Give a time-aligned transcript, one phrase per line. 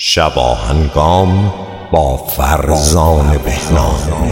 [0.00, 1.52] شباهنگام
[1.92, 4.30] با فرزان بهنام.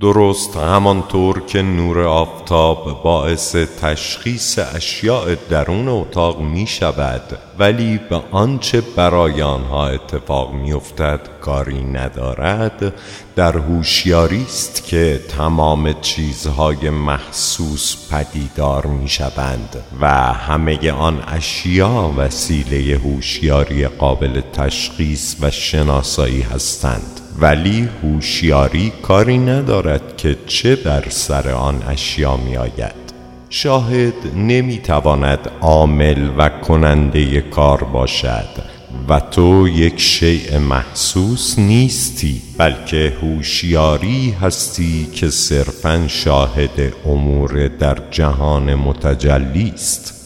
[0.00, 8.80] درست همانطور که نور آفتاب باعث تشخیص اشیاء درون اتاق می شود ولی به آنچه
[8.80, 12.94] برای آنها اتفاق می افتد کاری ندارد.
[13.36, 22.98] در هوشیاری است که تمام چیزهای محسوس پدیدار می شوند و همه آن اشیا وسیله
[22.98, 27.27] هوشیاری قابل تشخیص و شناسایی هستند.
[27.40, 33.08] ولی هوشیاری کاری ندارد که چه بر سر آن اشیا می آید
[33.50, 43.12] شاهد نمی تواند عامل و کننده کار باشد و تو یک شیء محسوس نیستی بلکه
[43.22, 50.17] هوشیاری هستی که صرفا شاهد امور در جهان متجلی است.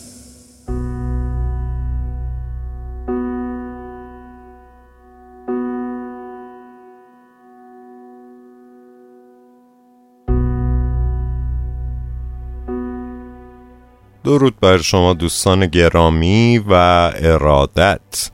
[14.32, 16.72] درود بر شما دوستان گرامی و
[17.16, 18.30] ارادت.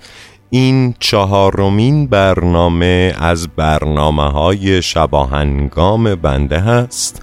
[0.50, 7.22] این چهارمین برنامه از برنامه های شباهنگام بنده هست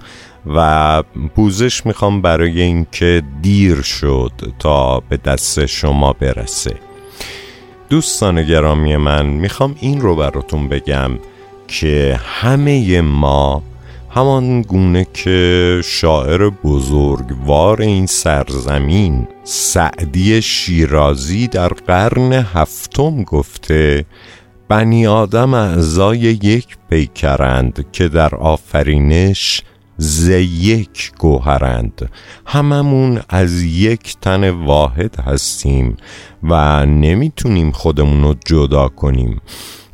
[0.54, 1.02] و
[1.36, 6.74] پوزش می‌خوام برای اینکه دیر شد تا به دست شما برسه.
[7.90, 11.10] دوستان گرامی من می‌خوام این رو براتون بگم
[11.68, 13.62] که همه ما
[14.16, 24.04] همان گونه که شاعر بزرگوار این سرزمین سعدی شیرازی در قرن هفتم گفته
[24.68, 29.62] بنی آدم اعضای یک پیکرند که در آفرینش
[29.96, 32.10] ز یک گوهرند.
[32.46, 35.96] هممون از یک تن واحد هستیم
[36.42, 39.40] و نمی‌تونیم خودمون رو جدا کنیم.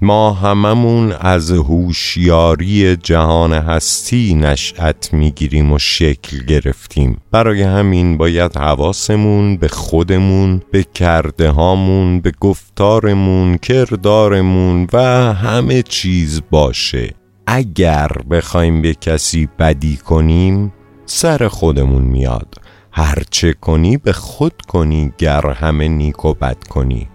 [0.04, 7.21] ما هممون از هوشیاری جهان هستی نشأت می‌گیریم و شکل گرفتیم.
[7.31, 14.98] برای همین باید حواسمون به خودمون به کرده هامون به گفتارمون کردارمون و
[15.34, 17.15] همه چیز باشه.
[17.47, 20.72] اگر بخوایم به کسی بدی کنیم
[21.06, 22.54] سر خودمون میاد.
[22.91, 27.08] هرچه کنی به خود کنی گر همه نیک و بد کنی.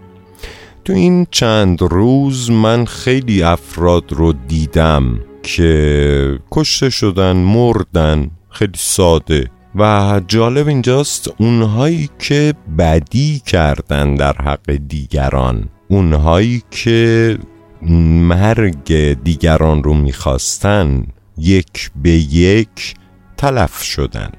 [0.84, 9.50] تو این چند روز من خیلی افراد رو دیدم که کشته شدن مردن خیلی ساده.
[9.74, 15.68] و جالب اینجاست اونهایی که بدی کردن در حق دیگران.
[15.88, 17.38] اونهایی که
[17.82, 21.06] مرگ دیگران رو می‌خواستن
[21.38, 22.94] یک به یک
[23.36, 24.30] تلف شدن.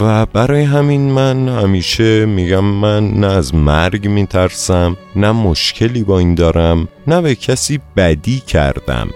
[0.00, 6.34] و برای همین من همیشه میگم من نه از مرگ میترسم نه مشکلی با این
[6.34, 9.08] دارم نه به کسی بدی کردم.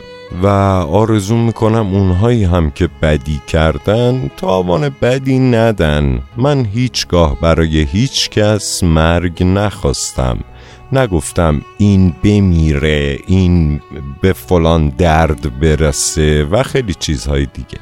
[0.42, 6.22] و آرزو می‌کنم اونهایی هم که بدی کردن تاوان بدی ندن.
[6.36, 10.38] من هیچگاه برای هیچ کس مرگ نخواستم.
[10.98, 13.80] نگفتم این بمیره این
[14.20, 17.78] به فلان درد برسه و خیلی چیزهای دیگه.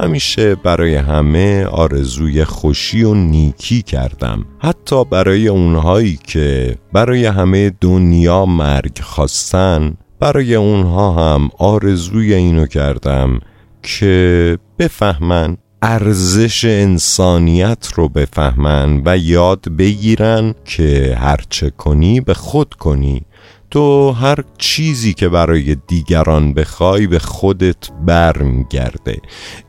[0.00, 4.44] همیشه برای همه آرزوی خوشی و نیکی کردم.
[4.58, 13.40] حتی برای اونهایی که برای همه دنیا مرگ خواستن برای اونها هم آرزوی اینو کردم
[13.82, 23.22] که بفهمن ارزش انسانیت رو بفهمن و یاد بگیرن که هرچه کنی به خود کنی.
[23.70, 29.18] تو هر چیزی که برای دیگران بخوای به خودت برمیگرده.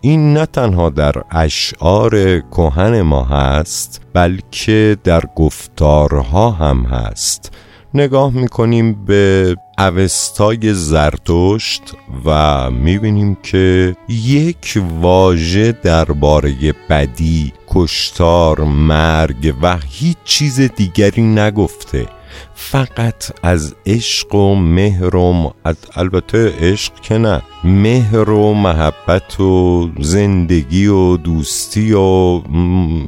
[0.02, 7.52] این نه تنها در اشعار کهن ما هست بلکه در گفتارها هم هست.
[7.94, 11.82] نگاه می‌کنیم به اوستای زرتشت
[12.26, 22.08] و می‌بینیم که یک واژه درباره بدی، کشتار، مرگ و هیچ چیز دیگری نگفته.
[22.56, 29.90] فقط از عشق و مهر و از البته عشق که نه مهر و محبت و
[30.00, 32.42] زندگی و دوستی و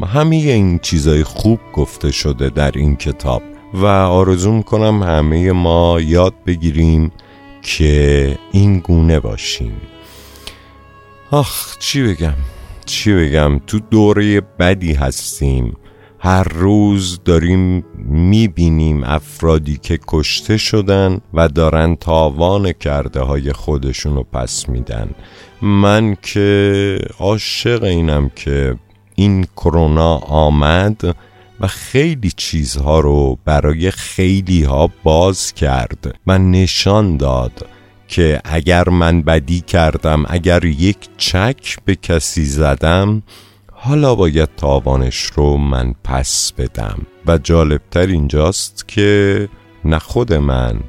[0.06, 3.42] همه این چیزای خوب گفته شده در این کتاب.
[3.76, 7.12] و آرزو می‌کنم همه ما یاد بگیریم
[7.62, 9.82] که این گونه باشیم.
[11.32, 12.34] آخ چی بگم؟
[12.86, 15.78] چی بگم؟ تو دوره بدی هستیم.
[16.20, 24.70] هر روز داریم می‌بینیم افرادی که کشته شدن و دارن تاوان کرده های خودشونو پس
[24.70, 25.10] میدن.
[25.62, 28.76] من که عاشق اینم که
[29.16, 31.16] این کرونا آمد
[31.60, 36.20] و خیلی چیزها رو برای خیلی ها باز کرد.
[36.28, 37.68] و نشان داد
[38.08, 43.24] که اگر من بدی کردم اگر یک چک به کسی زدم
[43.72, 46.98] حالا باید تاوانش رو من پس بدم.
[47.28, 49.50] و جالبتر اینجاست که
[49.86, 50.80] نه خود من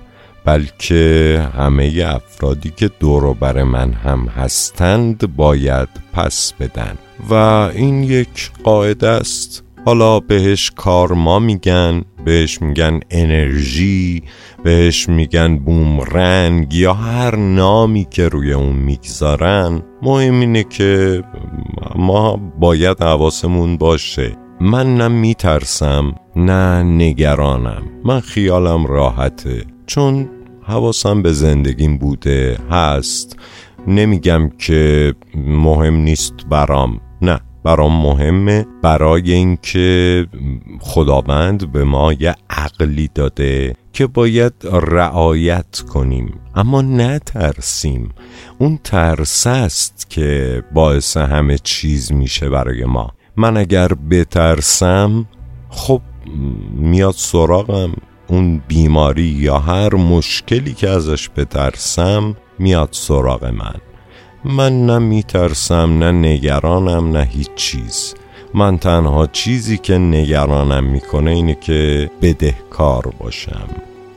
[0.45, 6.99] بلکه همه افرادی که دور بر من هم هستند باید پس بدن.
[7.31, 7.35] و
[7.75, 9.66] این یک قاعده است.
[9.87, 14.23] حالا بهش کارما میگن بهش میگن انرژی
[14.65, 19.83] بهش میگن بومرنگ یا هر نامی که روی اون می‌گذارن.
[20.03, 21.23] مهم اینه که
[21.97, 24.37] ما باید حواسمون باشه.
[24.61, 27.83] من نه میترسم نه نگرانم.
[28.05, 29.65] من خیالم راحته.
[29.87, 30.29] چون
[30.63, 33.39] حواسم به زندگیم بوده هست.
[33.87, 35.15] نمیگم که
[35.47, 37.01] مهم نیست برام.
[37.23, 37.41] نه.
[37.67, 40.27] برام مهمه برای اینکه
[40.81, 46.35] خداوند به ما یه عقلی داده که باید رعایت کنیم.
[46.55, 48.09] اما نترسیم.
[48.59, 53.11] اون ترس است که باعث همه چیز میشه برای ما.
[53.37, 55.27] من اگر بترسم
[55.69, 56.01] خب
[56.73, 57.93] میاد سراغم.
[58.27, 63.75] اون بیماری یا هر مشکلی که ازش بترسم میاد سراغ من.
[64.49, 68.15] من نه میترسم نه نگرانم نه هیچ چیز.
[68.55, 73.69] من تنها چیزی که نگرانم می‌کنه اینه که بدهکار باشم.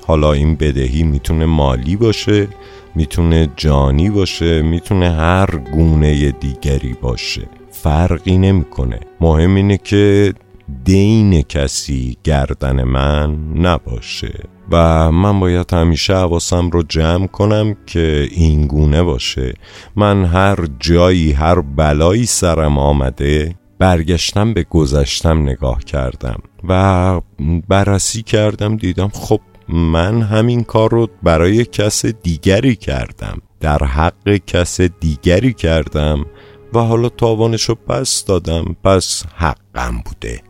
[0.08, 2.48] حالا این بدهی می‌تونه مالی باشه
[2.96, 7.42] می‌تونه جانی باشه می‌تونه هر گونه دیگری باشه.
[7.72, 9.00] فرقی نمی‌کنه.
[9.22, 10.34] مهم اینه که
[10.83, 18.68] دین کسی گردن من نباشه و من باید همیشه حواسم رو جمع کنم که این
[18.68, 19.54] گونه باشه.
[19.95, 26.39] من هر جایی هر بلایی سرم آمده برگشتم به گذشتم نگاه کردم
[26.69, 27.21] و
[27.68, 29.39] بررسی کردم دیدم خب
[29.69, 36.25] من همین کار رو برای کس دیگری کردم در حق کس دیگری کردم
[36.74, 40.49] و حالا تاوانش رو پس دادم پس حقم بوده.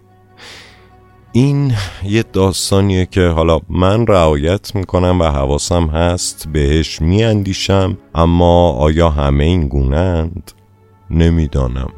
[1.40, 9.10] این یه داستانیه که حالا من رعایت می‌کنم و حواسم هست بهش میاندیشم اما آیا
[9.10, 10.52] همه این گونند؟
[11.10, 11.90] نمی‌دانم.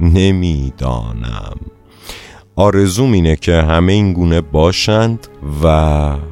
[0.00, 1.56] نمی‌دانم.
[2.56, 5.26] آرزوم اینه که همه این گونه باشند
[5.62, 5.68] و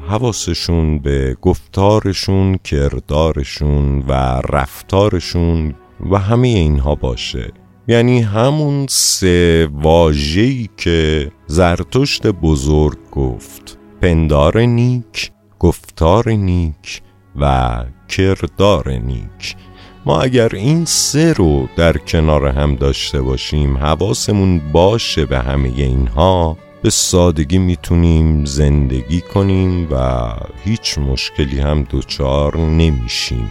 [0.07, 4.13] حواسشون به گفتارشون کردارشون و
[4.49, 5.75] رفتارشون
[6.11, 7.51] و همه اینها باشه.
[7.87, 13.77] یعنی همون سه واژه‌ای که زرتشت بزرگ گفت.
[14.01, 17.01] پندار نیک گفتار نیک
[17.39, 19.55] و کردار نیک.
[20.05, 26.57] ما اگر این سه رو در کنار هم داشته باشیم حواسمون باشه به همه اینها
[26.81, 30.33] به سادگی می‌تونیم زندگی کنیم و
[30.63, 33.49] هیچ مشکلی هم دوچار نمیشیم.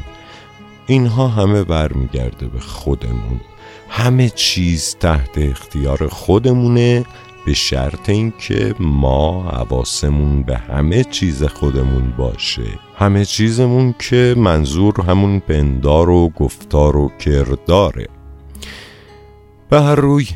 [0.87, 3.41] اینها همه برمیگرده به خودمون.
[3.89, 7.05] همه چیز تحت اختیار خودمونه
[7.47, 12.79] به شرط اینکه ما حواسمون به همه چیز خودمون باشه.
[12.97, 18.07] همه چیزمون که منظور همون پندار و گفتار و کرداره.
[19.71, 20.27] به هر روی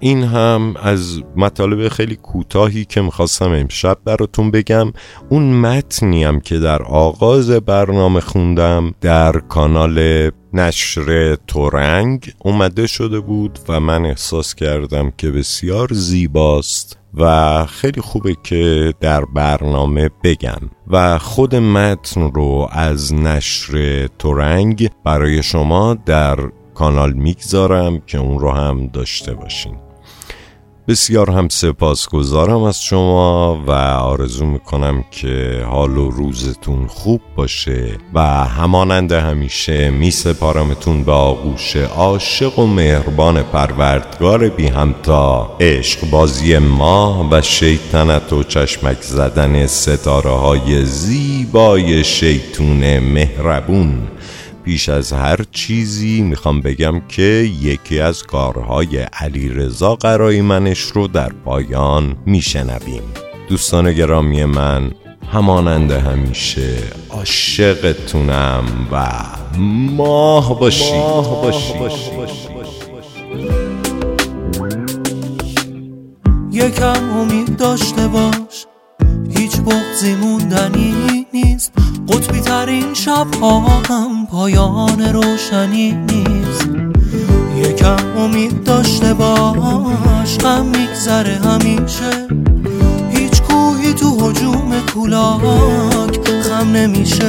[0.00, 4.92] این هم از مطالب خیلی کوتاهی که می‌خواستم امشب براتون بگم.
[5.28, 13.58] اون متنی هم که در آغاز برنامه خوندم در کانال نشر تورنگ اومده شده بود
[13.68, 20.60] و من احساس کردم که بسیار زیباست و خیلی خوبه که در برنامه بگم.
[20.90, 26.38] و خود متن رو از نشر تورنگ برای شما در
[26.74, 29.87] کانال می‌گذارم که اون رو هم داشته باشین.
[30.88, 38.20] بسیار هم سپاسگزارم از شما و آرزو می‌کنم که حال و روزتون خوب باشه و
[38.44, 45.56] همانند همیشه میسپارمتون به آغوش عاشق و مهربان پروردگار بی همتا.
[45.60, 54.08] عشق بازی ما و شیطنت و چشمک زدن ستاره های زیبای شیطون مهربون.
[54.68, 57.22] پیش از هر چیزی می‌خوام بگم که
[57.62, 63.02] یکی از کارهای علی رضا قرای منش رو در پایان میشنویم.
[63.48, 64.92] دوستان گرامی من
[65.32, 66.76] همانند همیشه
[67.10, 69.06] عاشقتونم و
[69.96, 71.72] ماه باشی, ماه باشی.
[76.52, 78.66] یکم امید داشته باش
[79.30, 81.17] هیچ بغزی موندنی.
[81.44, 81.72] نیست.
[82.08, 83.26] قطبی ترین شب
[83.88, 86.68] هم پایان روشنی نیست.
[87.56, 92.28] یکم امید داشته باش غم میگذره همیشه.
[93.10, 97.26] هیچ کوهی تو حجوم کولاک خم نمیشه.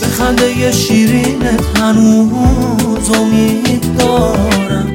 [0.00, 4.86] به خنده شیرینت هنوز امید دارم.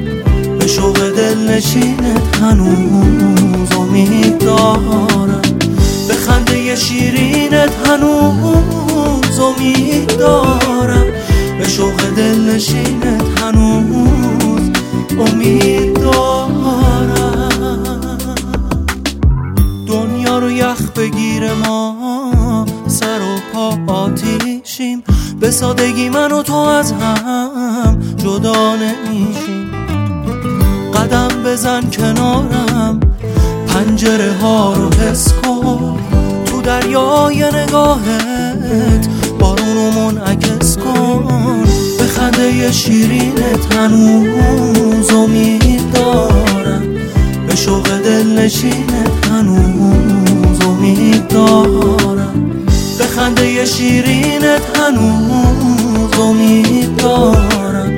[0.58, 5.49] به شوق دل نشینت هنوز امید دارم.
[6.30, 11.06] خنده شیرینت هنوز امید دارم.
[11.58, 14.70] به شوق دل نشینت هنوز
[15.18, 16.39] امید دارم.
[40.70, 41.64] منعکس کن
[41.98, 46.82] به خنده شیرینت هنوز امید دارم.
[47.46, 52.50] به شوق دل نشینت هنوز امید دارم.
[52.98, 57.92] به خنده شیرینت هنوز امید دارم.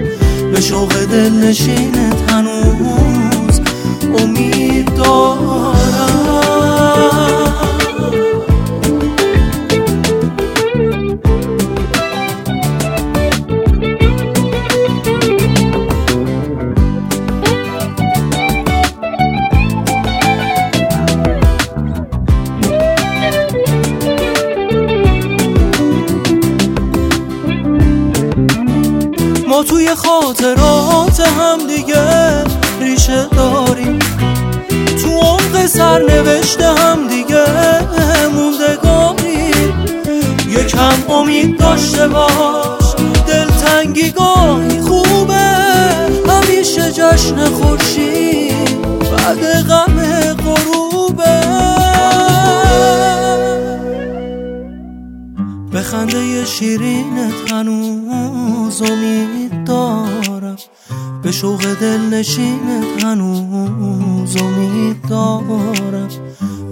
[0.53, 3.61] به شوق دل نشینت هنوز
[4.19, 5.62] امید دارم.
[31.23, 32.45] هم دیگه
[32.81, 33.99] ریشه داریم.
[35.03, 37.45] تو عمق سرنوشت هم دیگه
[38.35, 39.75] موندگاریم
[40.49, 42.95] یکم امید داشته باش
[43.27, 45.53] دلتنگی گاهی خوبه.
[46.29, 50.03] همیشه جشن خورشید بعد غم
[50.35, 51.43] غروبه.
[55.71, 60.57] به خنده شیرینت هنوز امید دارم.
[61.23, 66.09] به شوق دل نشینت هنوز امید دارم.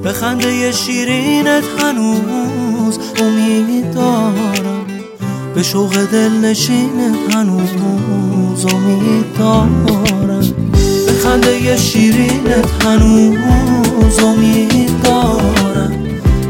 [0.03, 4.87] به خنده شیرینت هنوز امید دارم.
[5.55, 10.55] به شوق دل نشینت هنوز امید دارم.
[11.07, 15.93] به خنده شیرینت هنوز امید دارم.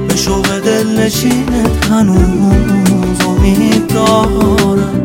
[0.09, 5.00] به شوق دل نشینت هنوز امید دارم.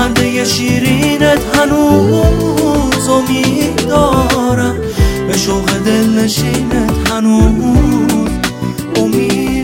[0.00, 4.76] خنده شیرینت هنوز امید دارم.
[5.28, 8.30] به شوق دل نشینت هنوز
[8.96, 9.59] امید